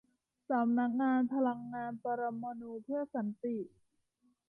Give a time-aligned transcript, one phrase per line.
[0.49, 3.57] สำนักงานพลังงานปรมาณูเพื่อสันติ